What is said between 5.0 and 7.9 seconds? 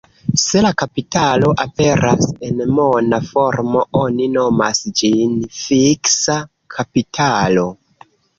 ĝin fiksa kapitalo.